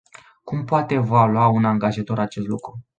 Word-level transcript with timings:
Cum 0.43 0.65
poate 0.65 0.93
evalua 0.93 1.47
un 1.47 1.65
angajator 1.65 2.19
acest 2.19 2.47
lucru? 2.47 2.85